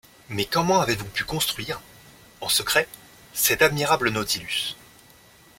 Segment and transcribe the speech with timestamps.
[0.29, 1.79] Mais comment avez-vous pu construire,
[2.41, 2.87] en secret,
[3.35, 4.73] cet admirable Nautilus?